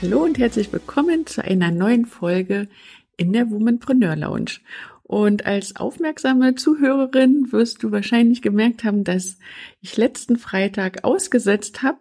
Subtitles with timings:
[0.00, 2.68] Hallo und herzlich willkommen zu einer neuen Folge
[3.16, 4.60] in der Womanpreneur Lounge.
[5.02, 9.38] Und als aufmerksame Zuhörerin wirst du wahrscheinlich gemerkt haben, dass
[9.80, 11.98] ich letzten Freitag ausgesetzt habe.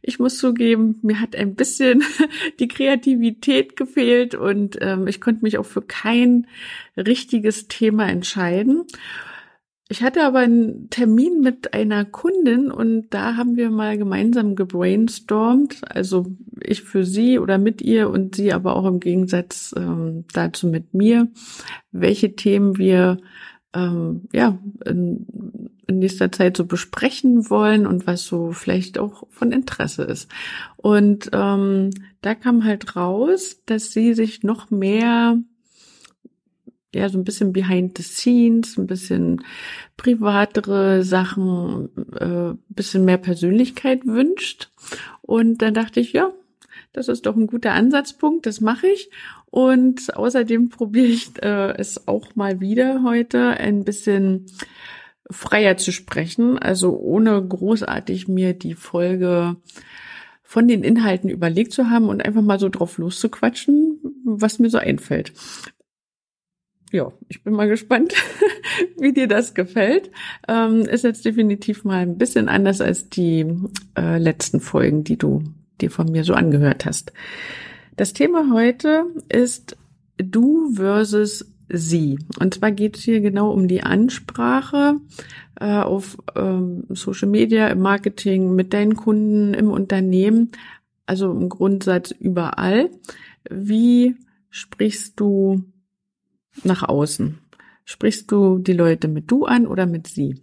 [0.00, 2.04] Ich muss zugeben, mir hat ein bisschen
[2.60, 6.46] die Kreativität gefehlt und ähm, ich konnte mich auch für kein
[6.96, 8.84] richtiges Thema entscheiden.
[9.92, 15.80] Ich hatte aber einen Termin mit einer Kundin und da haben wir mal gemeinsam gebrainstormt,
[15.90, 16.26] also
[16.62, 20.94] ich für sie oder mit ihr und sie aber auch im Gegensatz ähm, dazu mit
[20.94, 21.26] mir,
[21.90, 23.18] welche Themen wir
[23.74, 25.26] ähm, ja in,
[25.88, 30.30] in nächster Zeit so besprechen wollen und was so vielleicht auch von Interesse ist.
[30.76, 35.36] Und ähm, da kam halt raus, dass sie sich noch mehr
[36.94, 39.44] ja, so ein bisschen behind the scenes, ein bisschen
[39.96, 44.70] privatere Sachen, äh, bisschen mehr Persönlichkeit wünscht.
[45.22, 46.32] Und dann dachte ich, ja,
[46.92, 49.10] das ist doch ein guter Ansatzpunkt, das mache ich.
[49.46, 54.46] Und außerdem probiere ich äh, es auch mal wieder heute ein bisschen
[55.30, 59.56] freier zu sprechen, also ohne großartig mir die Folge
[60.42, 64.78] von den Inhalten überlegt zu haben und einfach mal so drauf loszuquatschen, was mir so
[64.78, 65.32] einfällt
[66.92, 68.14] ja, ich bin mal gespannt,
[68.98, 70.10] wie dir das gefällt.
[70.48, 73.46] Ähm, ist jetzt definitiv mal ein bisschen anders als die
[73.96, 75.42] äh, letzten Folgen, die du
[75.80, 77.12] dir von mir so angehört hast.
[77.96, 79.76] Das Thema heute ist
[80.16, 82.18] du versus sie.
[82.38, 84.96] Und zwar geht es hier genau um die Ansprache
[85.60, 90.50] äh, auf ähm, Social Media, im Marketing, mit deinen Kunden, im Unternehmen,
[91.06, 92.90] also im Grundsatz überall.
[93.48, 94.16] Wie
[94.50, 95.64] sprichst du
[96.64, 97.38] nach außen?
[97.84, 100.40] Sprichst du die Leute mit du an oder mit sie?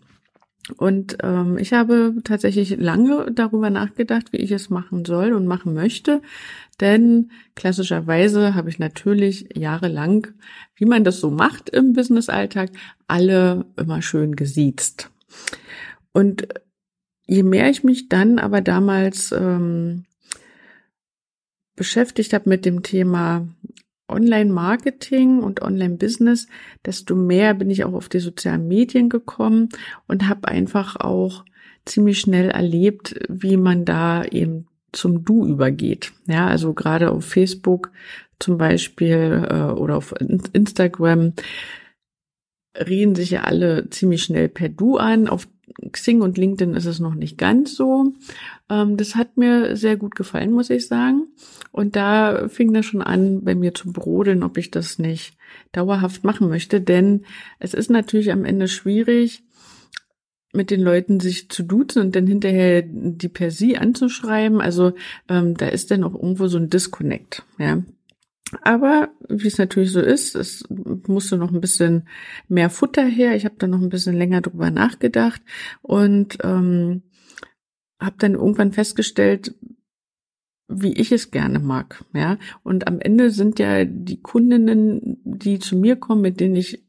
[0.75, 5.73] Und ähm, ich habe tatsächlich lange darüber nachgedacht, wie ich es machen soll und machen
[5.73, 6.21] möchte.
[6.81, 10.27] Denn klassischerweise habe ich natürlich jahrelang,
[10.75, 12.71] wie man das so macht im Businessalltag,
[13.07, 15.09] alle immer schön gesiezt.
[16.11, 16.47] Und
[17.25, 20.03] je mehr ich mich dann aber damals ähm,
[21.75, 23.47] beschäftigt habe mit dem Thema
[24.09, 26.47] Online-Marketing und Online-Business,
[26.85, 29.69] desto mehr bin ich auch auf die sozialen Medien gekommen
[30.07, 31.43] und habe einfach auch
[31.85, 36.13] ziemlich schnell erlebt, wie man da eben zum Du übergeht.
[36.27, 37.91] Ja, also gerade auf Facebook
[38.39, 40.13] zum Beispiel äh, oder auf
[40.53, 41.33] Instagram
[42.77, 45.27] reden sich ja alle ziemlich schnell per Du an.
[45.27, 45.47] Auf
[45.91, 48.13] Xing und LinkedIn ist es noch nicht ganz so.
[48.69, 51.27] Ähm, das hat mir sehr gut gefallen, muss ich sagen.
[51.71, 55.37] Und da fing das schon an, bei mir zu brodeln, ob ich das nicht
[55.71, 56.81] dauerhaft machen möchte.
[56.81, 57.25] Denn
[57.59, 59.43] es ist natürlich am Ende schwierig,
[60.53, 64.61] mit den Leuten sich zu duzen und dann hinterher die per sie anzuschreiben.
[64.61, 64.93] Also
[65.29, 67.43] ähm, da ist dann auch irgendwo so ein Disconnect.
[67.59, 67.83] Ja,
[68.61, 72.07] aber wie es natürlich so ist, es musste noch ein bisschen
[72.47, 73.35] mehr Futter her.
[73.35, 75.41] Ich habe da noch ein bisschen länger drüber nachgedacht
[75.81, 77.03] und ähm,
[77.99, 79.55] habe dann irgendwann festgestellt,
[80.69, 82.37] wie ich es gerne mag, ja.
[82.63, 86.85] Und am Ende sind ja die Kundinnen, die zu mir kommen, mit denen ich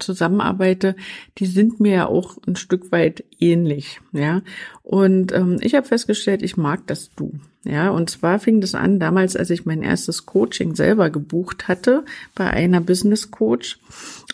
[0.00, 0.96] zusammenarbeite,
[1.38, 4.42] die sind mir ja auch ein Stück weit ähnlich, ja.
[4.82, 7.90] Und ähm, ich habe festgestellt, ich mag das Du, ja.
[7.90, 12.04] Und zwar fing das an damals, als ich mein erstes Coaching selber gebucht hatte
[12.34, 13.78] bei einer Business Coach.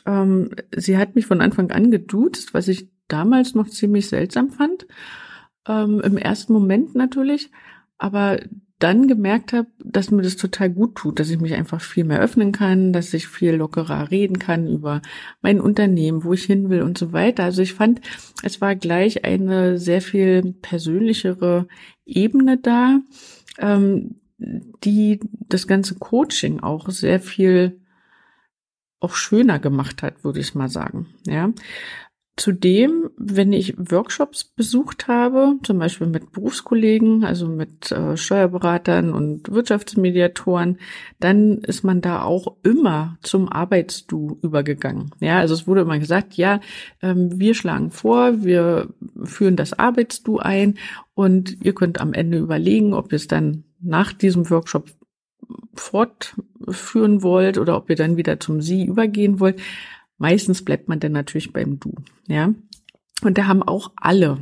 [0.07, 4.87] Ähm, sie hat mich von Anfang an geduzt, was ich damals noch ziemlich seltsam fand.
[5.67, 7.51] Ähm, Im ersten Moment natürlich,
[7.99, 8.39] aber
[8.85, 12.21] dann gemerkt habe, dass mir das total gut tut, dass ich mich einfach viel mehr
[12.21, 15.01] öffnen kann, dass ich viel lockerer reden kann über
[15.41, 17.45] mein Unternehmen, wo ich hin will und so weiter.
[17.45, 18.03] Also ich fand,
[18.43, 21.67] es war gleich eine sehr viel persönlichere
[22.05, 23.01] Ebene da,
[23.57, 27.81] ähm, die das ganze Coaching auch sehr viel
[29.01, 31.07] auch schöner gemacht hat, würde ich mal sagen.
[31.27, 31.55] Ja,
[32.37, 39.53] Zudem, wenn ich Workshops besucht habe, zum Beispiel mit Berufskollegen, also mit äh, Steuerberatern und
[39.53, 40.79] Wirtschaftsmediatoren,
[41.21, 45.13] dann ist man da auch immer zum Arbeitsdu übergegangen.
[45.21, 46.59] Ja, also es wurde immer gesagt, ja,
[47.03, 48.89] ähm, wir schlagen vor, wir
[49.23, 50.75] führen das Arbeitsdu ein
[51.15, 54.91] und ihr könnt am Ende überlegen, ob es dann nach diesem Workshop
[55.75, 56.35] fort
[56.69, 59.61] führen wollt oder ob ihr dann wieder zum Sie übergehen wollt.
[60.25, 61.97] Meistens bleibt man dann natürlich beim Du,
[62.29, 62.55] ja.
[63.21, 64.39] Und da haben auch alle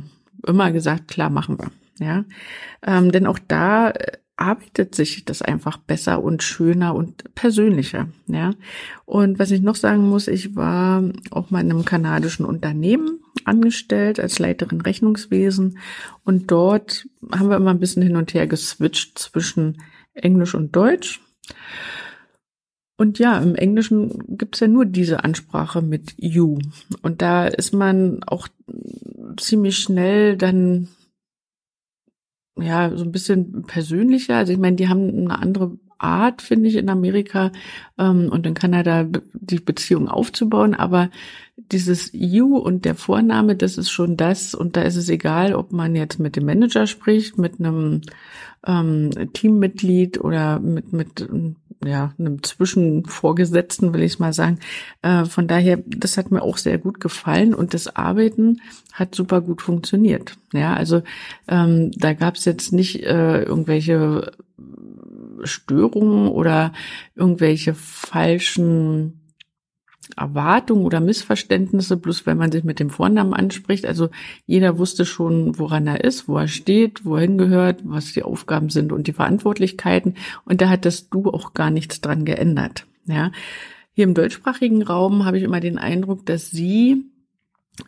[0.47, 2.23] immer gesagt, klar, machen wir, ja.
[2.81, 8.51] Ähm, denn auch da äh, arbeitet sich das einfach besser und schöner und persönlicher, ja.
[9.03, 14.21] Und was ich noch sagen muss, ich war auch mal in einem kanadischen Unternehmen angestellt
[14.21, 15.79] als Leiterin Rechnungswesen
[16.23, 19.81] und dort haben wir immer ein bisschen hin und her geswitcht zwischen
[20.13, 21.19] Englisch und Deutsch.
[22.95, 26.59] Und ja, im Englischen gibt's ja nur diese Ansprache mit you.
[27.01, 28.47] Und da ist man auch
[29.37, 30.89] ziemlich schnell dann
[32.57, 34.37] ja so ein bisschen persönlicher.
[34.37, 37.51] Also ich meine, die haben eine andere Art, finde ich, in Amerika
[37.97, 40.75] ähm, und in Kanada die Beziehung aufzubauen.
[40.75, 41.09] Aber
[41.55, 44.53] dieses You und der Vorname, das ist schon das.
[44.53, 48.01] Und da ist es egal, ob man jetzt mit dem Manager spricht, mit einem
[48.65, 51.27] ähm, Teammitglied oder mit, mit
[51.85, 54.59] ja, einem Zwischenvorgesetzten, will ich mal sagen.
[55.01, 59.41] Äh, von daher, das hat mir auch sehr gut gefallen und das Arbeiten hat super
[59.41, 60.37] gut funktioniert.
[60.53, 61.01] Ja, also
[61.47, 64.31] ähm, da gab es jetzt nicht äh, irgendwelche
[65.43, 66.73] Störungen oder
[67.15, 69.22] irgendwelche falschen
[70.17, 73.85] Erwartungen oder Missverständnisse, bloß wenn man sich mit dem Vornamen anspricht.
[73.85, 74.09] Also
[74.45, 78.69] jeder wusste schon, woran er ist, wo er steht, wo er hingehört, was die Aufgaben
[78.69, 80.15] sind und die Verantwortlichkeiten.
[80.45, 82.85] Und da hat das Du auch gar nichts dran geändert.
[83.05, 83.31] Ja.
[83.93, 87.05] Hier im deutschsprachigen Raum habe ich immer den Eindruck, dass sie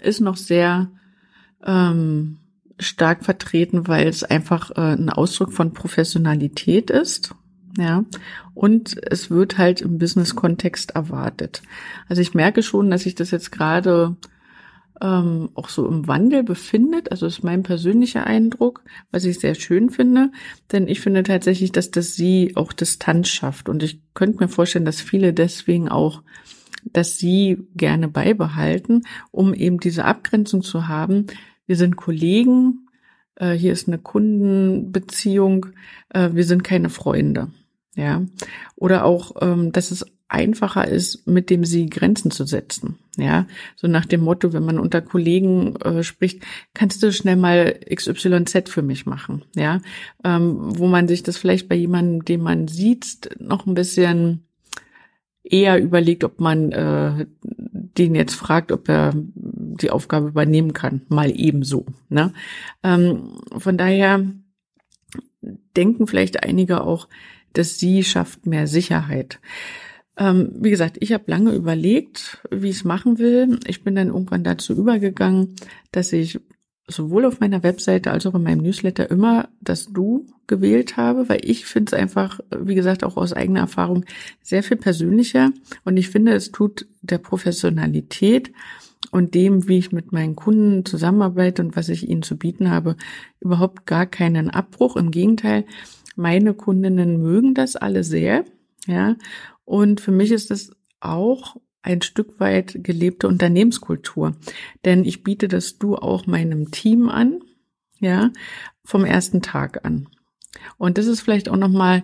[0.02, 0.92] ist noch sehr
[1.64, 2.38] ähm,
[2.80, 7.36] stark vertreten, weil es einfach äh, ein Ausdruck von Professionalität ist
[7.78, 8.04] ja.
[8.54, 11.62] Und es wird halt im Business-Kontext erwartet.
[12.08, 14.16] Also ich merke schon, dass sich das jetzt gerade
[15.02, 17.12] ähm, auch so im Wandel befindet.
[17.12, 20.32] Also ist mein persönlicher Eindruck, was ich sehr schön finde.
[20.72, 23.68] Denn ich finde tatsächlich, dass das sie auch Distanz schafft.
[23.68, 26.22] Und ich könnte mir vorstellen, dass viele deswegen auch
[26.92, 31.26] dass sie gerne beibehalten, um eben diese Abgrenzung zu haben.
[31.66, 32.88] Wir sind Kollegen,
[33.36, 35.68] äh, hier ist eine Kundenbeziehung,
[36.10, 37.52] äh, wir sind keine Freunde.
[37.96, 38.26] Ja.
[38.76, 42.98] Oder auch, ähm, dass es einfacher ist, mit dem sie Grenzen zu setzen.
[43.18, 46.44] Ja, so nach dem Motto, wenn man unter Kollegen äh, spricht,
[46.74, 49.46] kannst du schnell mal XYZ für mich machen.
[49.56, 49.82] Ja,
[50.24, 54.46] ähm, wo man sich das vielleicht bei jemandem, den man sieht, noch ein bisschen
[55.44, 61.32] eher überlegt, ob man äh, den jetzt fragt, ob er die Aufgabe übernehmen kann, mal
[61.32, 61.86] ebenso.
[62.10, 62.34] Ne?
[62.84, 64.26] Ähm, von daher
[65.78, 67.08] denken vielleicht einige auch,
[67.58, 69.40] dass sie schafft mehr Sicherheit.
[70.18, 73.60] Ähm, wie gesagt, ich habe lange überlegt, wie ich es machen will.
[73.68, 75.56] Ich bin dann irgendwann dazu übergegangen,
[75.92, 76.40] dass ich
[76.88, 81.40] sowohl auf meiner Webseite als auch in meinem Newsletter immer das Du gewählt habe, weil
[81.44, 84.06] ich finde es einfach, wie gesagt, auch aus eigener Erfahrung
[84.42, 85.52] sehr viel persönlicher
[85.84, 88.52] und ich finde, es tut der Professionalität
[89.12, 92.96] und dem, wie ich mit meinen Kunden zusammenarbeite und was ich ihnen zu bieten habe,
[93.40, 94.96] überhaupt gar keinen Abbruch.
[94.96, 95.66] Im Gegenteil,
[96.16, 98.46] meine Kundinnen mögen das alle sehr,
[98.88, 99.16] ja.
[99.64, 104.36] Und für mich ist das auch ein Stück weit gelebte Unternehmenskultur.
[104.86, 107.42] Denn ich biete das Du auch meinem Team an,
[108.00, 108.32] ja,
[108.84, 110.08] vom ersten Tag an.
[110.78, 112.04] Und das ist vielleicht auch nochmal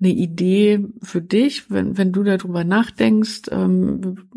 [0.00, 4.28] eine Idee für dich, wenn, wenn du darüber nachdenkst, ähm,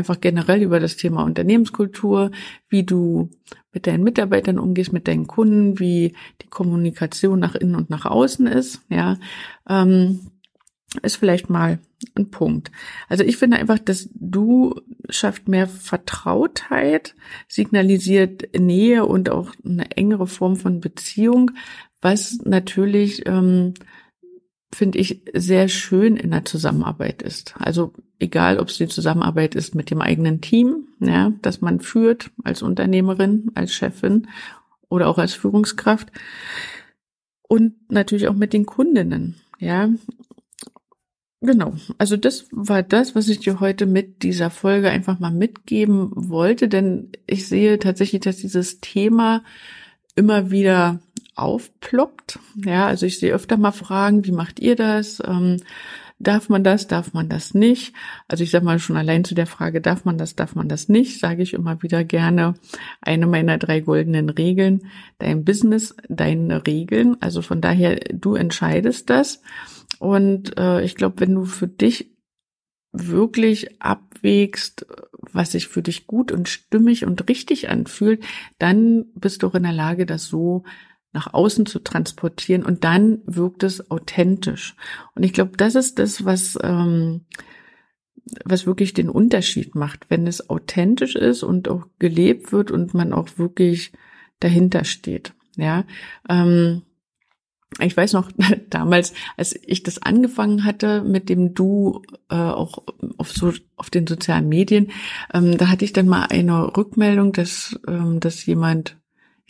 [0.00, 2.30] einfach generell über das Thema Unternehmenskultur,
[2.70, 3.28] wie du
[3.72, 8.46] mit deinen Mitarbeitern umgehst, mit deinen Kunden, wie die Kommunikation nach innen und nach außen
[8.46, 9.18] ist, ja,
[9.68, 10.20] ähm,
[11.02, 11.78] ist vielleicht mal
[12.16, 12.72] ein Punkt.
[13.10, 14.80] Also ich finde einfach, dass du
[15.10, 17.14] schafft mehr Vertrautheit,
[17.46, 21.50] signalisiert Nähe und auch eine engere Form von Beziehung,
[22.00, 23.74] was natürlich ähm,
[24.72, 27.54] finde ich, sehr schön in der Zusammenarbeit ist.
[27.58, 32.30] Also egal, ob es die Zusammenarbeit ist mit dem eigenen Team, ja, das man führt
[32.44, 34.28] als Unternehmerin, als Chefin
[34.88, 36.10] oder auch als Führungskraft
[37.48, 39.88] und natürlich auch mit den Kundinnen, ja.
[41.42, 41.74] Genau.
[41.96, 46.68] Also das war das, was ich dir heute mit dieser Folge einfach mal mitgeben wollte,
[46.68, 49.42] denn ich sehe tatsächlich, dass dieses Thema
[50.14, 51.00] immer wieder
[51.36, 52.38] aufploppt.
[52.64, 55.22] Ja, also ich sehe öfter mal Fragen, wie macht ihr das?
[55.26, 55.58] Ähm,
[56.20, 57.94] darf man das, darf man das nicht?
[58.28, 60.88] Also ich sage mal schon allein zu der Frage, darf man das, darf man das
[60.88, 62.54] nicht, sage ich immer wieder gerne
[63.00, 64.82] eine meiner drei goldenen Regeln.
[65.18, 67.16] Dein Business, deine Regeln.
[67.20, 69.42] Also von daher, du entscheidest das.
[69.98, 72.12] Und äh, ich glaube, wenn du für dich
[72.92, 74.86] wirklich abwägst,
[75.32, 78.24] was sich für dich gut und stimmig und richtig anfühlt,
[78.58, 80.64] dann bist du auch in der Lage, das so
[81.12, 84.76] nach außen zu transportieren und dann wirkt es authentisch.
[85.14, 87.22] Und ich glaube, das ist das, was, ähm,
[88.44, 93.12] was wirklich den Unterschied macht, wenn es authentisch ist und auch gelebt wird und man
[93.12, 93.92] auch wirklich
[94.38, 95.34] dahinter steht.
[95.56, 95.84] Ja,
[96.28, 96.82] ähm,
[97.78, 98.30] ich weiß noch
[98.70, 102.84] damals, als ich das angefangen hatte mit dem Du äh, auch
[103.18, 104.90] auf so auf den sozialen Medien,
[105.32, 108.99] ähm, da hatte ich dann mal eine Rückmeldung, dass ähm, dass jemand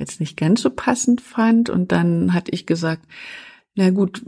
[0.01, 3.07] jetzt nicht ganz so passend fand und dann hatte ich gesagt,
[3.75, 4.25] na gut,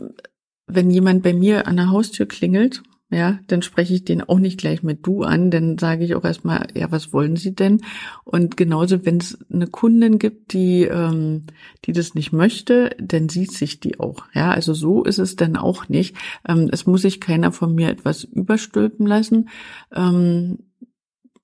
[0.66, 4.58] wenn jemand bei mir an der Haustür klingelt ja, dann spreche ich den auch nicht
[4.58, 7.82] gleich mit du an, dann sage ich auch erstmal, ja, was wollen Sie denn?
[8.24, 11.42] Und genauso, wenn es eine Kundin gibt, die, ähm,
[11.84, 14.24] die das nicht möchte, dann sieht sich die auch.
[14.32, 16.16] Ja, also so ist es dann auch nicht.
[16.48, 19.50] Ähm, es muss sich keiner von mir etwas überstülpen lassen.
[19.94, 20.60] Ähm,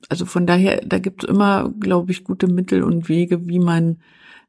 [0.09, 3.99] also von daher, da gibt es immer, glaube ich, gute Mittel und Wege, wie man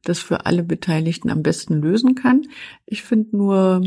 [0.03, 2.43] das für alle Beteiligten am besten lösen kann.
[2.85, 3.83] Ich finde nur,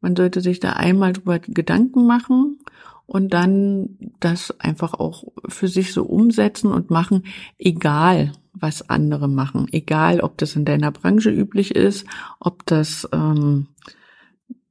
[0.00, 2.58] man sollte sich da einmal drüber Gedanken machen
[3.06, 7.24] und dann das einfach auch für sich so umsetzen und machen,
[7.58, 12.06] egal was andere machen, egal ob das in deiner Branche üblich ist,
[12.40, 13.68] ob das ähm,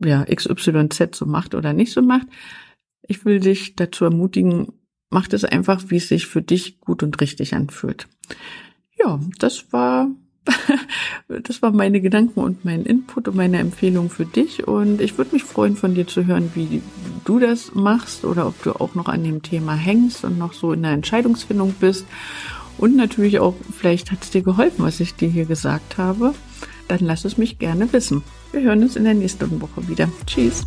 [0.03, 2.27] ja XYZ so macht oder nicht so macht.
[3.01, 4.67] Ich will dich dazu ermutigen,
[5.13, 8.07] mach das einfach, wie es sich für dich gut und richtig anfühlt.
[8.97, 10.09] Ja, das war
[11.43, 14.67] das waren meine Gedanken und mein Input und meine Empfehlung für dich.
[14.67, 16.81] Und ich würde mich freuen, von dir zu hören, wie
[17.25, 20.73] du das machst oder ob du auch noch an dem Thema hängst und noch so
[20.73, 22.05] in der Entscheidungsfindung bist.
[22.77, 26.33] Und natürlich auch, vielleicht hat es dir geholfen, was ich dir hier gesagt habe.
[26.87, 28.23] Dann lass es mich gerne wissen.
[28.51, 30.09] Wir hören uns in der nächsten Woche wieder.
[30.25, 30.65] Tschüss.